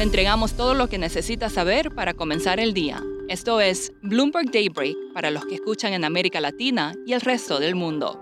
Le 0.00 0.04
entregamos 0.04 0.54
todo 0.54 0.72
lo 0.72 0.88
que 0.88 0.96
necesita 0.96 1.50
saber 1.50 1.94
para 1.94 2.14
comenzar 2.14 2.58
el 2.58 2.72
día. 2.72 3.04
Esto 3.28 3.60
es 3.60 3.92
Bloomberg 4.00 4.50
Daybreak 4.50 4.96
para 5.12 5.30
los 5.30 5.44
que 5.44 5.56
escuchan 5.56 5.92
en 5.92 6.06
América 6.06 6.40
Latina 6.40 6.94
y 7.04 7.12
el 7.12 7.20
resto 7.20 7.60
del 7.60 7.74
mundo. 7.74 8.18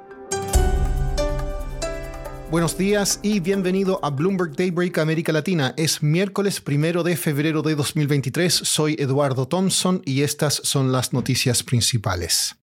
Buenos 2.51 2.77
días 2.77 3.21
y 3.23 3.39
bienvenido 3.39 4.01
a 4.03 4.11
Bloomberg 4.11 4.57
Daybreak 4.57 4.99
América 4.99 5.31
Latina. 5.31 5.73
Es 5.77 6.03
miércoles 6.03 6.61
primero 6.61 7.05
de 7.05 7.17
febrero 7.17 7.63
de 7.63 7.77
2023. 7.77 8.53
Soy 8.53 8.97
Eduardo 8.99 9.47
Thompson 9.47 10.03
y 10.05 10.23
estas 10.23 10.55
son 10.55 10.91
las 10.91 11.13
noticias 11.13 11.63
principales. 11.63 12.57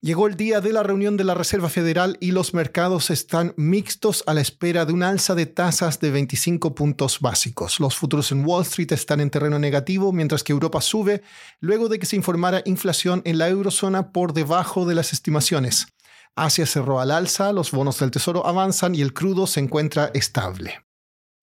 Llegó 0.00 0.28
el 0.28 0.36
día 0.36 0.60
de 0.60 0.72
la 0.72 0.84
reunión 0.84 1.16
de 1.16 1.24
la 1.24 1.34
Reserva 1.34 1.68
Federal 1.68 2.18
y 2.20 2.30
los 2.30 2.54
mercados 2.54 3.10
están 3.10 3.52
mixtos 3.56 4.22
a 4.28 4.34
la 4.34 4.40
espera 4.40 4.84
de 4.84 4.92
un 4.92 5.02
alza 5.02 5.34
de 5.34 5.46
tasas 5.46 5.98
de 5.98 6.12
25 6.12 6.72
puntos 6.76 7.18
básicos. 7.18 7.80
Los 7.80 7.96
futuros 7.96 8.30
en 8.30 8.46
Wall 8.46 8.62
Street 8.62 8.92
están 8.92 9.18
en 9.18 9.30
terreno 9.30 9.58
negativo, 9.58 10.12
mientras 10.12 10.44
que 10.44 10.52
Europa 10.52 10.80
sube 10.82 11.22
luego 11.58 11.88
de 11.88 11.98
que 11.98 12.06
se 12.06 12.14
informara 12.14 12.62
inflación 12.64 13.22
en 13.24 13.38
la 13.38 13.48
eurozona 13.48 14.12
por 14.12 14.34
debajo 14.34 14.86
de 14.86 14.94
las 14.94 15.12
estimaciones. 15.12 15.88
Asia 16.36 16.66
cerró 16.66 17.00
al 17.00 17.10
alza, 17.10 17.52
los 17.52 17.72
bonos 17.72 17.98
del 17.98 18.12
Tesoro 18.12 18.46
avanzan 18.46 18.94
y 18.94 19.02
el 19.02 19.12
crudo 19.12 19.48
se 19.48 19.58
encuentra 19.58 20.12
estable. 20.14 20.87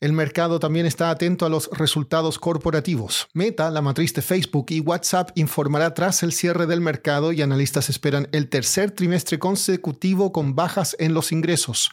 El 0.05 0.13
mercado 0.13 0.59
también 0.59 0.85
está 0.85 1.09
atento 1.09 1.47
a 1.47 1.49
los 1.49 1.67
resultados 1.71 2.37
corporativos. 2.37 3.27
Meta, 3.33 3.71
la 3.71 3.81
matriz 3.81 4.13
de 4.13 4.21
Facebook 4.21 4.67
y 4.69 4.79
WhatsApp 4.79 5.31
informará 5.33 5.95
tras 5.95 6.21
el 6.21 6.31
cierre 6.31 6.67
del 6.67 6.79
mercado 6.79 7.31
y 7.31 7.41
analistas 7.41 7.89
esperan 7.89 8.27
el 8.31 8.47
tercer 8.47 8.91
trimestre 8.91 9.39
consecutivo 9.39 10.31
con 10.31 10.53
bajas 10.53 10.95
en 10.99 11.15
los 11.15 11.31
ingresos. 11.31 11.89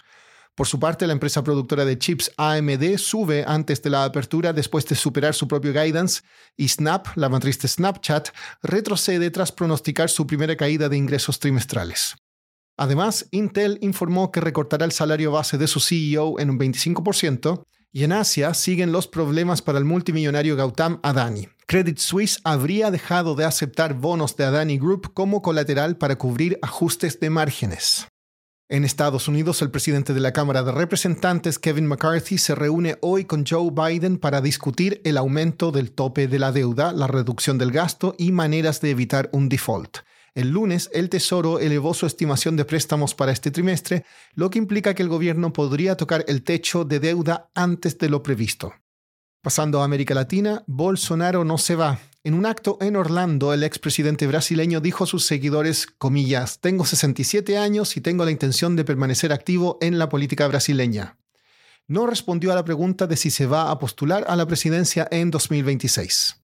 Por 0.54 0.66
su 0.66 0.78
parte, 0.78 1.06
la 1.06 1.14
empresa 1.14 1.42
productora 1.42 1.86
de 1.86 1.96
chips 1.96 2.30
AMD 2.36 2.98
sube 2.98 3.46
antes 3.46 3.80
de 3.80 3.88
la 3.88 4.04
apertura 4.04 4.52
después 4.52 4.84
de 4.84 4.94
superar 4.94 5.32
su 5.32 5.48
propio 5.48 5.72
guidance 5.72 6.20
y 6.54 6.68
Snap, 6.68 7.16
la 7.16 7.30
matriz 7.30 7.58
de 7.60 7.68
Snapchat, 7.68 8.28
retrocede 8.62 9.30
tras 9.30 9.52
pronosticar 9.52 10.10
su 10.10 10.26
primera 10.26 10.54
caída 10.54 10.90
de 10.90 10.98
ingresos 10.98 11.38
trimestrales. 11.38 12.14
Además, 12.76 13.26
Intel 13.30 13.78
informó 13.80 14.30
que 14.30 14.42
recortará 14.42 14.84
el 14.84 14.92
salario 14.92 15.32
base 15.32 15.56
de 15.56 15.66
su 15.66 15.80
CEO 15.80 16.38
en 16.38 16.50
un 16.50 16.58
25% 16.58 17.64
y 17.92 18.04
en 18.04 18.12
Asia 18.12 18.54
siguen 18.54 18.90
los 18.90 19.06
problemas 19.06 19.60
para 19.60 19.78
el 19.78 19.84
multimillonario 19.84 20.56
Gautam 20.56 20.98
Adani. 21.02 21.48
Credit 21.66 21.98
Suisse 21.98 22.40
habría 22.42 22.90
dejado 22.90 23.34
de 23.34 23.44
aceptar 23.44 23.94
bonos 23.94 24.36
de 24.36 24.44
Adani 24.44 24.78
Group 24.78 25.12
como 25.12 25.42
colateral 25.42 25.96
para 25.96 26.16
cubrir 26.16 26.58
ajustes 26.62 27.20
de 27.20 27.30
márgenes. 27.30 28.08
En 28.68 28.84
Estados 28.84 29.28
Unidos, 29.28 29.60
el 29.60 29.70
presidente 29.70 30.14
de 30.14 30.20
la 30.20 30.32
Cámara 30.32 30.62
de 30.62 30.72
Representantes, 30.72 31.58
Kevin 31.58 31.86
McCarthy, 31.86 32.38
se 32.38 32.54
reúne 32.54 32.96
hoy 33.02 33.26
con 33.26 33.44
Joe 33.46 33.70
Biden 33.70 34.16
para 34.16 34.40
discutir 34.40 35.02
el 35.04 35.18
aumento 35.18 35.72
del 35.72 35.92
tope 35.92 36.26
de 36.26 36.38
la 36.38 36.52
deuda, 36.52 36.94
la 36.94 37.06
reducción 37.06 37.58
del 37.58 37.70
gasto 37.70 38.14
y 38.16 38.32
maneras 38.32 38.80
de 38.80 38.90
evitar 38.90 39.28
un 39.32 39.50
default. 39.50 39.98
El 40.34 40.48
lunes, 40.48 40.88
el 40.94 41.10
Tesoro 41.10 41.58
elevó 41.58 41.92
su 41.92 42.06
estimación 42.06 42.56
de 42.56 42.64
préstamos 42.64 43.14
para 43.14 43.32
este 43.32 43.50
trimestre, 43.50 44.06
lo 44.34 44.48
que 44.48 44.58
implica 44.58 44.94
que 44.94 45.02
el 45.02 45.10
gobierno 45.10 45.52
podría 45.52 45.96
tocar 45.96 46.24
el 46.26 46.42
techo 46.42 46.84
de 46.84 47.00
deuda 47.00 47.50
antes 47.54 47.98
de 47.98 48.08
lo 48.08 48.22
previsto. 48.22 48.72
Pasando 49.42 49.82
a 49.82 49.84
América 49.84 50.14
Latina, 50.14 50.64
Bolsonaro 50.66 51.44
no 51.44 51.58
se 51.58 51.74
va. 51.74 51.98
En 52.24 52.32
un 52.32 52.46
acto 52.46 52.78
en 52.80 52.96
Orlando, 52.96 53.52
el 53.52 53.62
expresidente 53.62 54.26
brasileño 54.26 54.80
dijo 54.80 55.04
a 55.04 55.06
sus 55.06 55.26
seguidores, 55.26 55.86
comillas, 55.86 56.60
tengo 56.60 56.86
67 56.86 57.58
años 57.58 57.96
y 57.98 58.00
tengo 58.00 58.24
la 58.24 58.30
intención 58.30 58.74
de 58.74 58.84
permanecer 58.84 59.32
activo 59.32 59.76
en 59.82 59.98
la 59.98 60.08
política 60.08 60.46
brasileña. 60.46 61.18
No 61.88 62.06
respondió 62.06 62.52
a 62.52 62.54
la 62.54 62.64
pregunta 62.64 63.06
de 63.06 63.16
si 63.16 63.30
se 63.30 63.46
va 63.46 63.70
a 63.70 63.78
postular 63.78 64.24
a 64.28 64.36
la 64.36 64.46
presidencia 64.46 65.08
en 65.10 65.30
2026. 65.30 66.41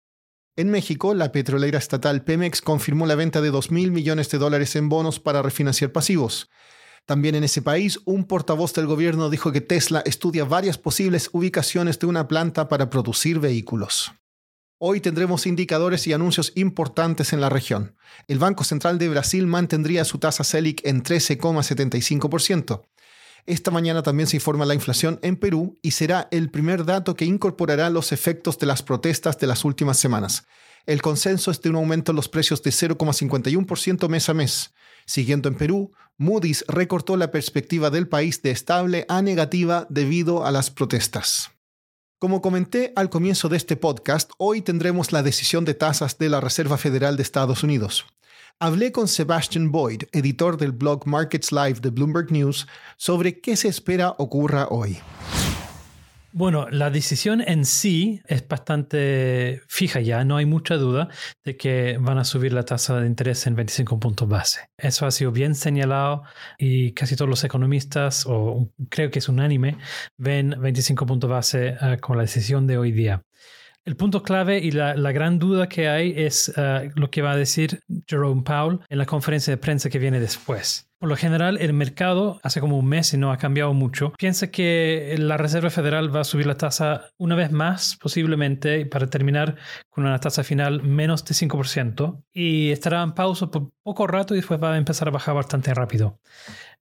En 0.54 0.70
México, 0.70 1.14
la 1.14 1.32
petrolera 1.32 1.78
estatal 1.78 2.24
Pemex 2.24 2.60
confirmó 2.60 3.06
la 3.06 3.14
venta 3.14 3.40
de 3.40 3.50
2.000 3.50 3.90
millones 3.90 4.28
de 4.30 4.36
dólares 4.36 4.76
en 4.76 4.90
bonos 4.90 5.18
para 5.18 5.40
refinanciar 5.40 5.92
pasivos. 5.92 6.50
También 7.06 7.34
en 7.34 7.44
ese 7.44 7.62
país, 7.62 8.00
un 8.04 8.26
portavoz 8.26 8.74
del 8.74 8.86
gobierno 8.86 9.30
dijo 9.30 9.50
que 9.50 9.62
Tesla 9.62 10.02
estudia 10.04 10.44
varias 10.44 10.76
posibles 10.76 11.30
ubicaciones 11.32 11.98
de 11.98 12.06
una 12.06 12.28
planta 12.28 12.68
para 12.68 12.90
producir 12.90 13.40
vehículos. 13.40 14.12
Hoy 14.78 15.00
tendremos 15.00 15.46
indicadores 15.46 16.06
y 16.06 16.12
anuncios 16.12 16.52
importantes 16.54 17.32
en 17.32 17.40
la 17.40 17.48
región. 17.48 17.96
El 18.28 18.38
Banco 18.38 18.62
Central 18.62 18.98
de 18.98 19.08
Brasil 19.08 19.46
mantendría 19.46 20.04
su 20.04 20.18
tasa 20.18 20.44
Selic 20.44 20.84
en 20.84 21.02
13,75%. 21.02 22.82
Esta 23.44 23.72
mañana 23.72 24.02
también 24.02 24.28
se 24.28 24.36
informa 24.36 24.64
la 24.64 24.74
inflación 24.74 25.18
en 25.22 25.36
Perú 25.36 25.78
y 25.82 25.92
será 25.92 26.28
el 26.30 26.50
primer 26.50 26.84
dato 26.84 27.16
que 27.16 27.24
incorporará 27.24 27.90
los 27.90 28.12
efectos 28.12 28.58
de 28.58 28.66
las 28.66 28.82
protestas 28.82 29.38
de 29.38 29.48
las 29.48 29.64
últimas 29.64 29.98
semanas. 29.98 30.46
El 30.86 31.02
consenso 31.02 31.50
es 31.50 31.60
de 31.60 31.70
un 31.70 31.76
aumento 31.76 32.12
en 32.12 32.16
los 32.16 32.28
precios 32.28 32.62
de 32.62 32.70
0,51% 32.70 34.08
mes 34.08 34.28
a 34.28 34.34
mes. 34.34 34.74
Siguiendo 35.06 35.48
en 35.48 35.56
Perú, 35.56 35.92
Moody's 36.18 36.64
recortó 36.68 37.16
la 37.16 37.32
perspectiva 37.32 37.90
del 37.90 38.08
país 38.08 38.42
de 38.42 38.52
estable 38.52 39.06
a 39.08 39.22
negativa 39.22 39.86
debido 39.90 40.46
a 40.46 40.52
las 40.52 40.70
protestas. 40.70 41.50
Como 42.20 42.40
comenté 42.40 42.92
al 42.94 43.10
comienzo 43.10 43.48
de 43.48 43.56
este 43.56 43.76
podcast, 43.76 44.30
hoy 44.38 44.62
tendremos 44.62 45.10
la 45.10 45.24
decisión 45.24 45.64
de 45.64 45.74
tasas 45.74 46.18
de 46.18 46.28
la 46.28 46.40
Reserva 46.40 46.78
Federal 46.78 47.16
de 47.16 47.24
Estados 47.24 47.64
Unidos. 47.64 48.06
Hablé 48.64 48.92
con 48.92 49.08
Sebastian 49.08 49.72
Boyd, 49.72 50.04
editor 50.12 50.56
del 50.56 50.70
blog 50.70 51.04
Markets 51.04 51.50
Live 51.50 51.80
de 51.80 51.90
Bloomberg 51.90 52.30
News, 52.30 52.68
sobre 52.96 53.40
qué 53.40 53.56
se 53.56 53.66
espera 53.66 54.14
ocurra 54.18 54.68
hoy. 54.70 54.98
Bueno, 56.30 56.68
la 56.70 56.88
decisión 56.88 57.40
en 57.40 57.64
sí 57.64 58.22
es 58.28 58.46
bastante 58.46 59.62
fija 59.66 60.00
ya, 60.00 60.24
no 60.24 60.36
hay 60.36 60.46
mucha 60.46 60.76
duda 60.76 61.08
de 61.44 61.56
que 61.56 61.98
van 62.00 62.18
a 62.18 62.24
subir 62.24 62.52
la 62.52 62.64
tasa 62.64 63.00
de 63.00 63.08
interés 63.08 63.48
en 63.48 63.56
25 63.56 63.98
puntos 63.98 64.28
base. 64.28 64.60
Eso 64.78 65.06
ha 65.06 65.10
sido 65.10 65.32
bien 65.32 65.56
señalado 65.56 66.22
y 66.56 66.92
casi 66.92 67.16
todos 67.16 67.28
los 67.28 67.42
economistas, 67.42 68.26
o 68.28 68.70
creo 68.90 69.10
que 69.10 69.18
es 69.18 69.28
unánime, 69.28 69.76
ven 70.16 70.54
25 70.56 71.04
puntos 71.04 71.28
base 71.28 71.76
uh, 71.82 71.98
con 72.00 72.16
la 72.16 72.22
decisión 72.22 72.68
de 72.68 72.78
hoy 72.78 72.92
día. 72.92 73.24
El 73.84 73.96
punto 73.96 74.22
clave 74.22 74.58
y 74.58 74.70
la, 74.70 74.94
gran 75.12 75.40
duda 75.40 75.68
que 75.68 75.88
hay 75.88 76.14
es 76.16 76.52
uh, 76.56 76.88
lo 76.94 77.10
que 77.10 77.20
va 77.20 77.32
a 77.32 77.36
decir 77.36 77.80
Jerome 78.06 78.42
Powell 78.42 78.78
en 78.88 78.98
la 78.98 79.06
conferencia 79.06 79.52
de 79.52 79.56
prensa 79.56 79.90
que 79.90 79.98
viene 79.98 80.20
después. 80.20 80.88
Por 81.02 81.08
lo 81.08 81.16
general, 81.16 81.58
el 81.60 81.72
mercado, 81.72 82.38
hace 82.44 82.60
como 82.60 82.78
un 82.78 82.86
mes 82.86 83.12
y 83.12 83.16
no 83.16 83.32
ha 83.32 83.36
cambiado 83.36 83.74
mucho, 83.74 84.12
piensa 84.16 84.52
que 84.52 85.16
la 85.18 85.36
Reserva 85.36 85.68
Federal 85.68 86.14
va 86.14 86.20
a 86.20 86.24
subir 86.24 86.46
la 86.46 86.56
tasa 86.56 87.10
una 87.18 87.34
vez 87.34 87.50
más, 87.50 87.98
posiblemente, 88.00 88.86
para 88.86 89.08
terminar 89.08 89.56
con 89.90 90.06
una 90.06 90.20
tasa 90.20 90.44
final 90.44 90.84
menos 90.84 91.24
de 91.24 91.34
5%, 91.34 92.22
y 92.32 92.70
estará 92.70 93.02
en 93.02 93.14
pausa 93.14 93.50
por 93.50 93.72
poco 93.82 94.06
rato 94.06 94.34
y 94.34 94.36
después 94.36 94.62
va 94.62 94.74
a 94.74 94.78
empezar 94.78 95.08
a 95.08 95.10
bajar 95.10 95.34
bastante 95.34 95.74
rápido. 95.74 96.20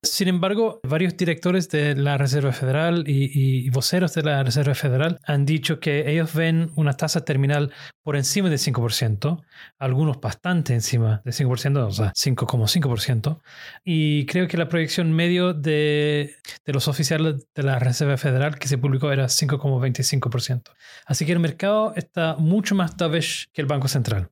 Sin 0.03 0.28
embargo, 0.28 0.79
varios 0.81 1.16
directores 1.16 1.69
de 1.69 1.95
la 1.95 2.17
Reserva 2.17 2.51
Federal 2.53 3.03
y, 3.06 3.69
voceros 3.69 4.16
de 4.16 4.23
la 4.23 4.41
Reserva 4.41 4.73
Federal 4.73 5.19
han 5.23 5.45
dicho 5.45 5.79
que 5.79 6.09
ellos 6.09 6.34
ven 6.34 6.72
una 6.75 6.94
tasa 6.94 7.23
terminal 7.23 7.72
por 8.01 8.16
encima 8.16 8.50
del 8.50 8.57
5%, 8.57 9.44
algunos 9.78 10.19
bastante 10.19 10.73
encima 10.73 11.22
del 11.23 11.35
5%, 11.35 11.85
o 11.85 11.91
sea, 11.91 12.13
5,5%, 12.13 13.41
y 13.85 14.25
creo 14.25 14.47
que 14.47 14.57
la 14.57 14.69
proyección 14.69 15.13
medio 15.13 15.53
de, 15.53 16.35
de 16.66 16.73
los 16.73 16.88
oficiales 16.88 17.45
de 17.53 17.62
la 17.62 17.78
Reserva 17.78 18.18
Federal 18.18 18.57
que 18.57 18.68
se 18.68 18.79
publicó 18.79 19.12
era 19.12 19.25
5,25%. 19.25 20.72
Así 21.06 21.28
que 21.28 21.33
el 21.33 21.39
mercado 21.39 21.94
está 21.95 22.38
mucho 22.38 22.73
más 22.73 22.97
dovish 22.97 23.50
que 23.53 23.62
el 23.62 23.68
Banco 23.68 23.88
Central. 23.88 24.31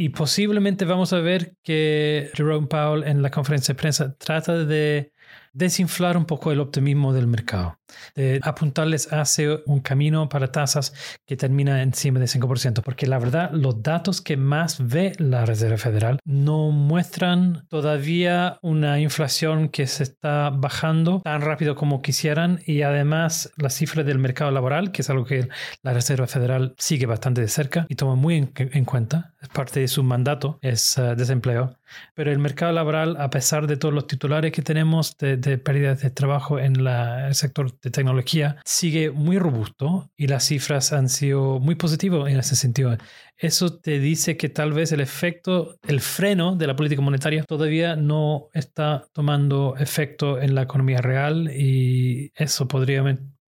Y 0.00 0.08
posiblemente 0.08 0.86
vamos 0.86 1.12
a 1.12 1.20
ver 1.20 1.56
que 1.62 2.30
Jerome 2.32 2.68
Powell 2.68 3.04
en 3.04 3.20
la 3.20 3.30
conferencia 3.30 3.74
de 3.74 3.78
prensa 3.78 4.16
trata 4.16 4.64
de 4.64 5.12
desinflar 5.52 6.16
un 6.16 6.24
poco 6.24 6.52
el 6.52 6.60
optimismo 6.60 7.12
del 7.12 7.26
mercado, 7.26 7.78
de 8.14 8.40
apuntarles 8.42 9.12
hacia 9.12 9.60
un 9.66 9.80
camino 9.80 10.28
para 10.28 10.52
tasas 10.52 10.94
que 11.26 11.36
termina 11.36 11.82
encima 11.82 12.20
del 12.20 12.28
5%, 12.28 12.82
porque 12.82 13.06
la 13.06 13.18
verdad 13.18 13.50
los 13.52 13.82
datos 13.82 14.20
que 14.20 14.36
más 14.36 14.86
ve 14.86 15.12
la 15.18 15.44
Reserva 15.44 15.76
Federal 15.76 16.18
no 16.24 16.70
muestran 16.70 17.66
todavía 17.68 18.58
una 18.62 19.00
inflación 19.00 19.68
que 19.68 19.86
se 19.86 20.04
está 20.04 20.50
bajando 20.50 21.20
tan 21.22 21.40
rápido 21.40 21.74
como 21.74 22.02
quisieran 22.02 22.60
y 22.66 22.82
además 22.82 23.52
la 23.56 23.70
cifra 23.70 24.02
del 24.02 24.18
mercado 24.18 24.50
laboral, 24.50 24.92
que 24.92 25.02
es 25.02 25.10
algo 25.10 25.24
que 25.24 25.48
la 25.82 25.92
Reserva 25.92 26.26
Federal 26.26 26.74
sigue 26.78 27.06
bastante 27.06 27.40
de 27.40 27.48
cerca 27.48 27.86
y 27.88 27.94
toma 27.96 28.14
muy 28.14 28.36
en, 28.36 28.84
cuenta, 28.84 29.34
es 29.40 29.48
parte 29.48 29.80
de 29.80 29.88
su 29.88 30.02
mandato, 30.02 30.58
es 30.62 30.96
uh, 30.98 31.14
desempleo, 31.16 31.76
pero 32.14 32.30
el 32.30 32.38
mercado 32.38 32.72
laboral, 32.72 33.16
a 33.18 33.30
pesar 33.30 33.66
de 33.66 33.76
todos 33.76 33.94
los 33.94 34.06
titulares 34.06 34.52
que 34.52 34.62
tenemos 34.62 35.16
de, 35.18 35.36
de 35.40 35.58
pérdidas 35.58 36.02
de 36.02 36.10
trabajo 36.10 36.58
en 36.58 36.86
el 36.86 37.34
sector 37.34 37.78
de 37.80 37.90
tecnología, 37.90 38.56
sigue 38.64 39.10
muy 39.10 39.38
robusto 39.38 40.10
y 40.16 40.26
las 40.26 40.44
cifras 40.44 40.92
han 40.92 41.08
sido 41.08 41.58
muy 41.58 41.74
positivas 41.74 42.30
en 42.30 42.38
ese 42.38 42.56
sentido. 42.56 42.96
Eso 43.36 43.78
te 43.78 43.98
dice 43.98 44.36
que 44.36 44.48
tal 44.48 44.72
vez 44.72 44.92
el 44.92 45.00
efecto, 45.00 45.76
el 45.86 46.00
freno 46.00 46.56
de 46.56 46.66
la 46.66 46.76
política 46.76 47.00
monetaria 47.00 47.44
todavía 47.44 47.96
no 47.96 48.48
está 48.52 49.06
tomando 49.12 49.76
efecto 49.78 50.40
en 50.40 50.54
la 50.54 50.62
economía 50.62 50.98
real 50.98 51.50
y 51.50 52.32
eso 52.34 52.68
podría 52.68 53.02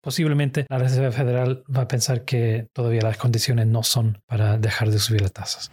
posiblemente 0.02 0.66
la 0.70 0.78
Reserva 0.78 1.12
Federal 1.12 1.64
va 1.76 1.82
a 1.82 1.88
pensar 1.88 2.24
que 2.24 2.68
todavía 2.74 3.02
las 3.02 3.18
condiciones 3.18 3.68
no 3.68 3.84
son 3.84 4.22
para 4.26 4.58
dejar 4.58 4.90
de 4.90 5.00
subir 5.00 5.22
las 5.22 5.34
tasas. 5.34 5.72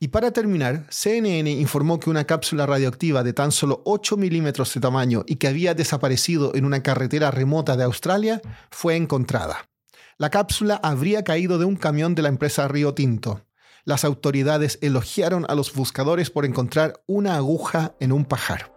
Y 0.00 0.08
para 0.08 0.30
terminar, 0.30 0.86
CNN 0.90 1.50
informó 1.50 1.98
que 1.98 2.10
una 2.10 2.24
cápsula 2.24 2.66
radioactiva 2.66 3.24
de 3.24 3.32
tan 3.32 3.50
solo 3.50 3.82
8 3.84 4.16
milímetros 4.16 4.72
de 4.72 4.80
tamaño 4.80 5.24
y 5.26 5.36
que 5.36 5.48
había 5.48 5.74
desaparecido 5.74 6.54
en 6.54 6.64
una 6.64 6.82
carretera 6.82 7.32
remota 7.32 7.76
de 7.76 7.82
Australia 7.82 8.40
fue 8.70 8.94
encontrada. 8.94 9.68
La 10.16 10.30
cápsula 10.30 10.80
habría 10.82 11.24
caído 11.24 11.58
de 11.58 11.64
un 11.64 11.76
camión 11.76 12.14
de 12.14 12.22
la 12.22 12.28
empresa 12.28 12.68
Río 12.68 12.94
Tinto. 12.94 13.44
Las 13.84 14.04
autoridades 14.04 14.78
elogiaron 14.82 15.46
a 15.48 15.54
los 15.54 15.72
buscadores 15.74 16.30
por 16.30 16.44
encontrar 16.44 17.02
una 17.06 17.36
aguja 17.36 17.94
en 17.98 18.12
un 18.12 18.24
pajar. 18.24 18.72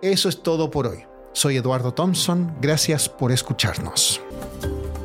Eso 0.00 0.28
es 0.28 0.42
todo 0.42 0.70
por 0.70 0.86
hoy. 0.86 1.04
Soy 1.32 1.56
Eduardo 1.56 1.92
Thompson, 1.92 2.56
gracias 2.60 3.08
por 3.08 3.32
escucharnos. 3.32 4.22